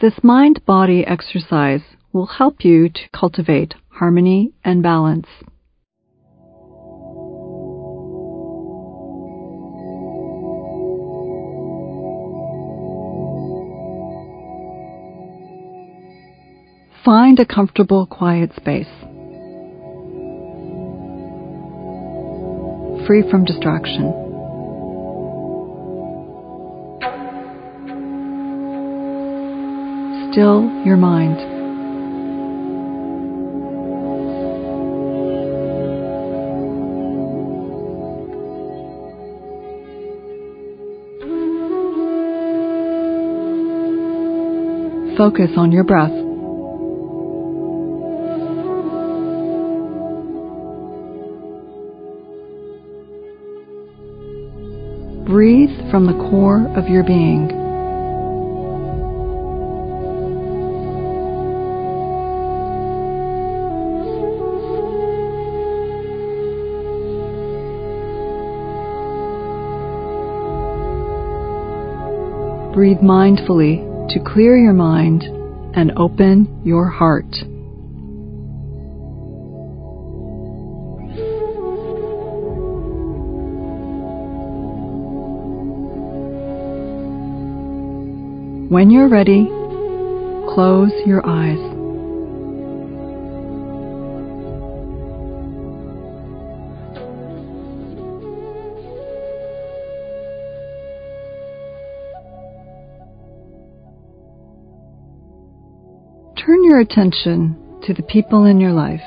[0.00, 1.80] This mind body exercise
[2.12, 5.26] will help you to cultivate harmony and balance.
[17.04, 18.86] Find a comfortable, quiet space.
[23.08, 24.17] Free from distraction.
[30.38, 31.36] Still your mind.
[45.18, 46.12] Focus on your breath.
[55.26, 57.67] Breathe from the core of your being.
[72.78, 75.24] Breathe mindfully to clear your mind
[75.74, 77.24] and open your heart.
[88.70, 89.46] When you're ready,
[90.54, 91.67] close your eyes.
[106.78, 109.00] Your attention to the people in your life.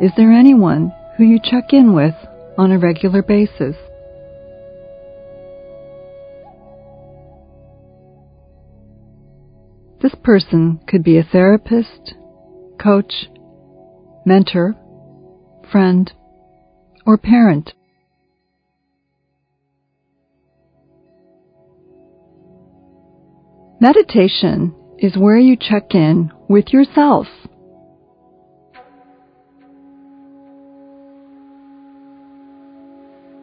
[0.00, 2.14] Is there anyone who you check in with
[2.56, 3.74] on a regular basis?
[10.00, 12.14] This person could be a therapist,
[12.80, 13.26] coach,
[14.24, 14.76] mentor,
[15.72, 16.12] friend,
[17.04, 17.72] or parent.
[23.78, 27.26] Meditation is where you check in with yourself.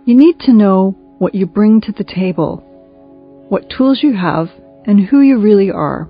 [0.05, 2.57] You need to know what you bring to the table,
[3.49, 4.47] what tools you have,
[4.87, 6.09] and who you really are.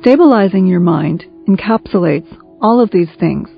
[0.00, 3.48] Stabilizing your mind encapsulates all of these things.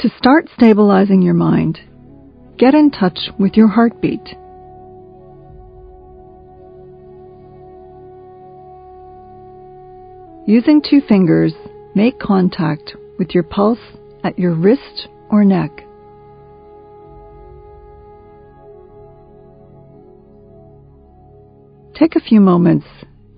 [0.00, 1.78] To start stabilizing your mind,
[2.56, 4.26] get in touch with your heartbeat.
[10.46, 11.52] Using two fingers,
[11.94, 13.78] make contact with your pulse
[14.24, 15.70] at your wrist or neck.
[21.94, 22.86] Take a few moments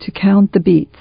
[0.03, 1.01] to count the beats.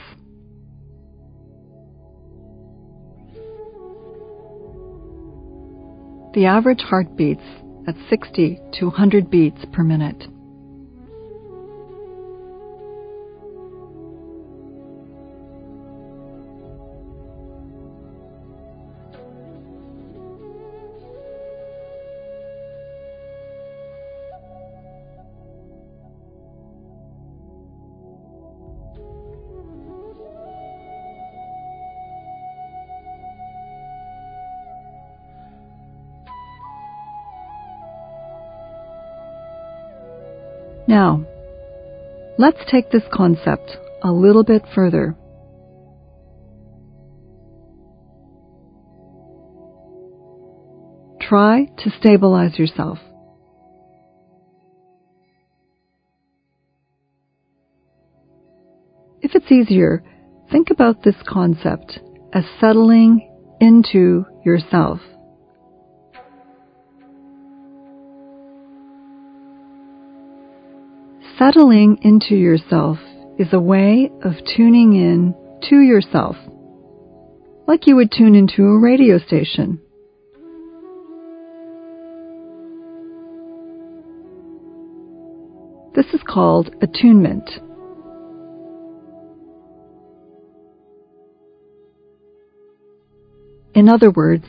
[6.34, 7.44] The average heart beats
[7.88, 10.28] at 60 to 100 beats per minute.
[40.92, 41.26] Now,
[42.38, 45.16] let's take this concept a little bit further.
[51.22, 52.98] Try to stabilize yourself.
[59.22, 60.04] If it's easier,
[60.52, 62.00] think about this concept
[62.34, 63.30] as settling
[63.62, 65.00] into yourself.
[71.42, 73.00] Settling into yourself
[73.40, 75.34] is a way of tuning in
[75.72, 76.36] to yourself,
[77.68, 79.82] like you would tune into a radio station.
[85.96, 87.50] This is called attunement.
[93.74, 94.46] In other words,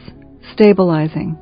[0.52, 1.38] stabilizing.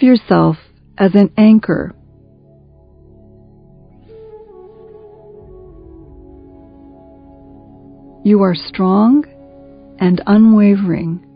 [0.00, 0.56] Of yourself
[0.96, 1.94] as an anchor.
[8.24, 9.24] You are strong
[9.98, 11.26] and unwavering.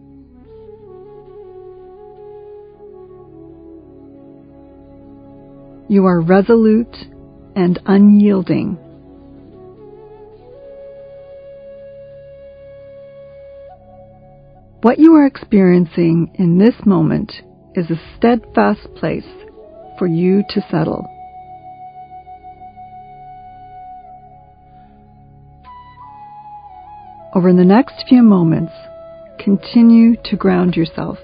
[5.88, 6.96] You are resolute
[7.54, 8.76] and unyielding.
[14.80, 17.32] What you are experiencing in this moment
[17.74, 19.26] is a steadfast place
[19.98, 21.10] for you to settle.
[27.34, 28.72] Over the next few moments,
[29.38, 31.18] continue to ground yourself.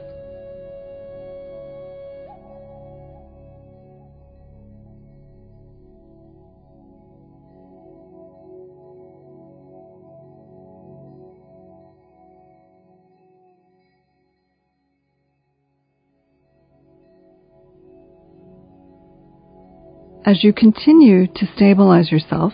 [20.25, 22.53] As you continue to stabilize yourself,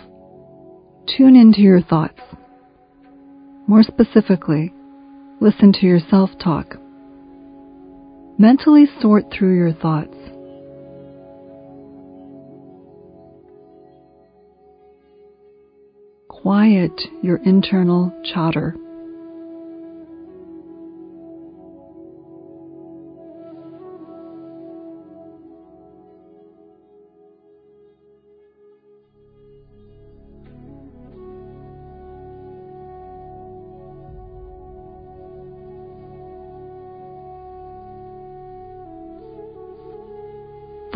[1.17, 2.21] tune into your thoughts.
[3.67, 4.73] More specifically,
[5.41, 6.77] listen to your self talk.
[8.39, 10.15] Mentally sort through your thoughts.
[16.29, 18.77] Quiet your internal chatter.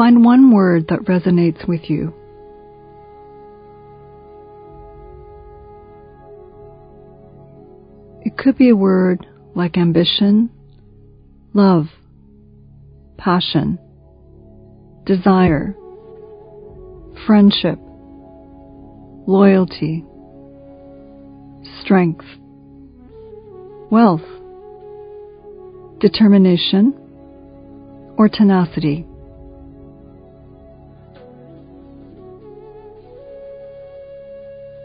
[0.01, 2.15] Find one word that resonates with you.
[8.25, 10.49] It could be a word like ambition,
[11.53, 11.89] love,
[13.19, 13.79] passion,
[15.05, 15.77] desire,
[17.27, 17.79] friendship,
[19.27, 20.03] loyalty,
[21.83, 22.25] strength,
[23.91, 24.25] wealth,
[26.01, 26.95] determination,
[28.17, 29.07] or tenacity.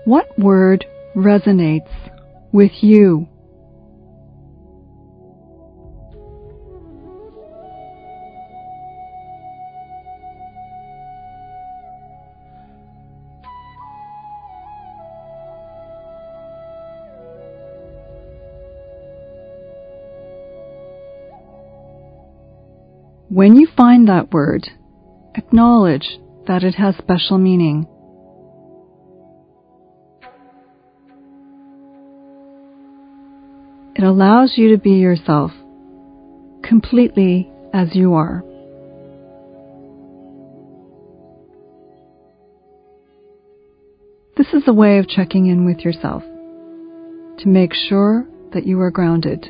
[0.05, 0.85] What word
[1.15, 1.89] resonates
[2.51, 3.27] with you?
[23.27, 24.69] When you find that word,
[25.33, 27.87] acknowledge that it has special meaning.
[33.95, 35.51] It allows you to be yourself,
[36.63, 38.43] completely as you are.
[44.35, 48.91] This is a way of checking in with yourself to make sure that you are
[48.91, 49.49] grounded.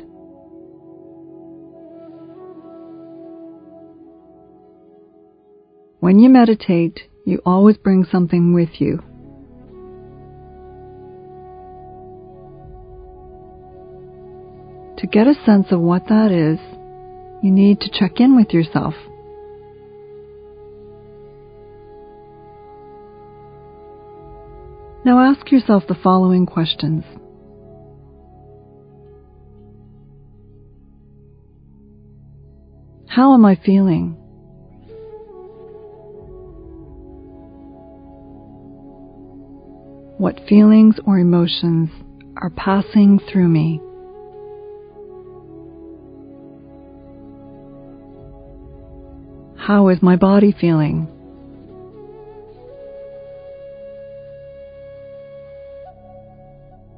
[5.98, 9.02] When you meditate, you always bring something with you.
[14.98, 16.58] To get a sense of what that is,
[17.42, 18.94] you need to check in with yourself.
[25.04, 27.04] Now ask yourself the following questions.
[33.06, 34.16] How am I feeling?
[40.18, 41.90] What feelings or emotions
[42.38, 43.80] are passing through me?
[49.66, 51.08] How is my body feeling?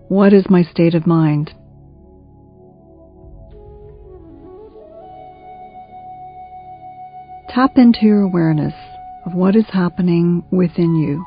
[0.08, 1.54] What is my state of mind?
[7.48, 8.74] Tap into your awareness
[9.24, 11.24] of what is happening within you.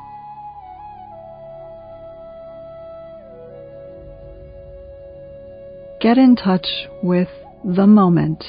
[6.00, 6.68] Get in touch
[7.02, 7.26] with
[7.64, 8.44] the moment.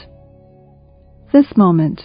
[1.32, 2.00] This moment.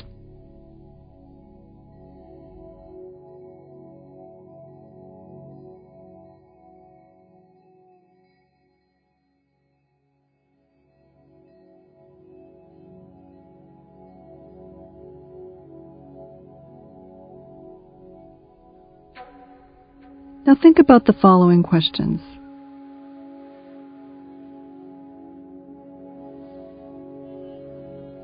[20.48, 22.22] Now think about the following questions.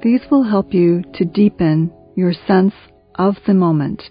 [0.03, 2.73] These will help you to deepen your sense
[3.15, 4.05] of the moment.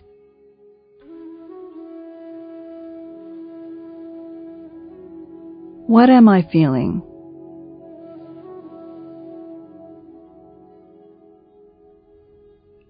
[5.88, 7.02] What am I feeling?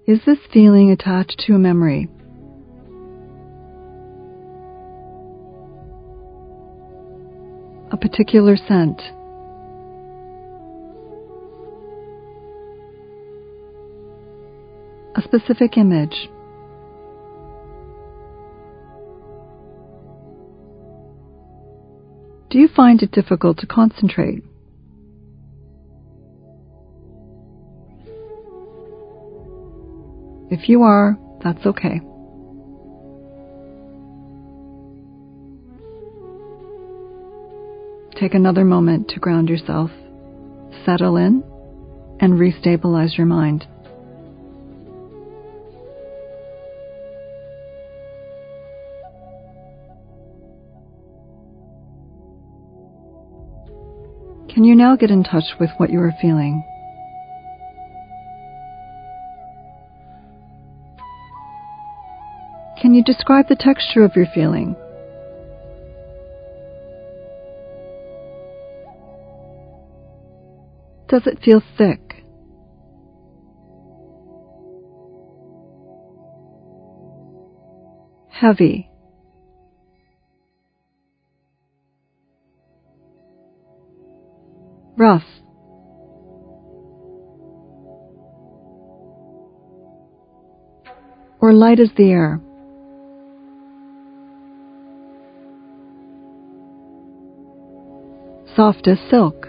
[0.05, 2.09] Is this feeling attached to a memory?
[7.93, 8.99] A particular scent?
[15.15, 16.27] A specific image?
[22.49, 24.43] Do you find it difficult to concentrate?
[30.49, 32.01] If you are, that's okay.
[38.23, 39.91] Take another moment to ground yourself,
[40.85, 41.43] settle in,
[42.21, 43.67] and restabilize your mind.
[54.53, 56.63] Can you now get in touch with what you are feeling?
[62.81, 64.77] Can you describe the texture of your feeling?
[71.13, 72.25] Does it feel thick?
[78.29, 78.89] Heavy?
[84.97, 85.21] Rough?
[91.39, 92.41] Or light as the air?
[98.55, 99.47] soft as silk.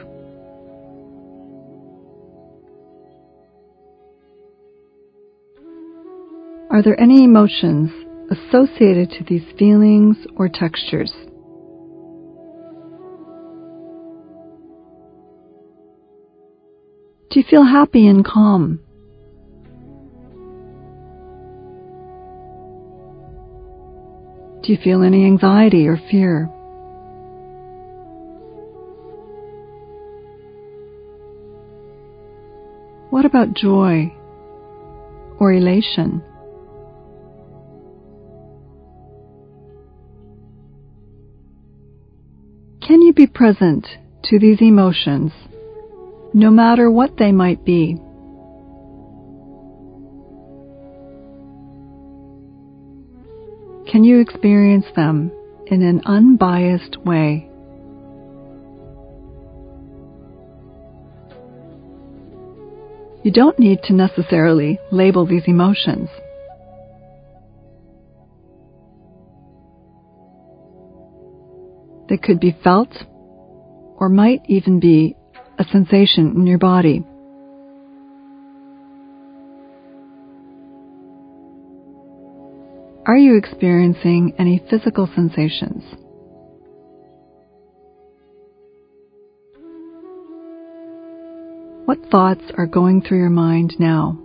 [6.75, 7.93] Are there any emotions
[8.33, 11.13] associated to these feelings or textures?
[17.31, 18.81] Do you feel happy and calm?
[24.65, 26.47] Do you feel any anxiety or fear?
[33.11, 34.13] What about joy
[35.39, 36.25] or elation?
[42.87, 43.87] Can you be present
[44.25, 45.33] to these emotions,
[46.35, 47.95] no matter what they might be?
[53.91, 55.33] Can you experience them
[55.69, 57.49] in an unbiased way?
[63.23, 66.11] You don't need to necessarily label these emotions.
[72.09, 72.91] They could be felt
[73.97, 75.17] or might even be
[75.59, 77.05] a sensation in your body.
[83.07, 85.85] Are you experiencing any physical sensations?
[91.85, 94.24] What thoughts are going through your mind now?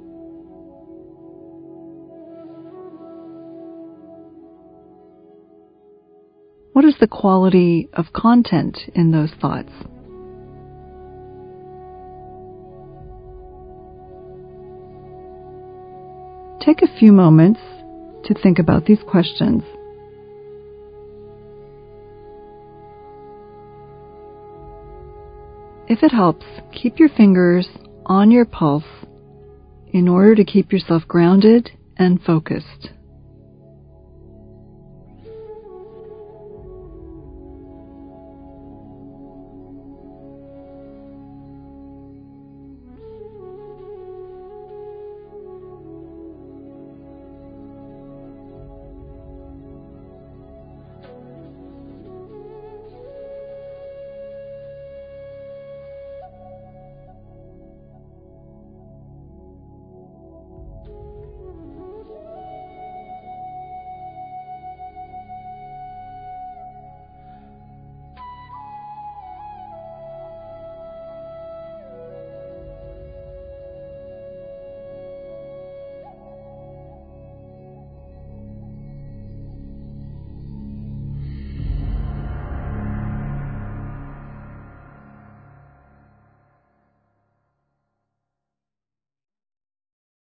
[6.99, 9.71] The quality of content in those thoughts?
[16.63, 17.59] Take a few moments
[18.25, 19.63] to think about these questions
[25.89, 27.67] If it helps, keep your fingers
[28.05, 28.83] on your pulse
[29.91, 32.91] in order to keep yourself grounded and focused.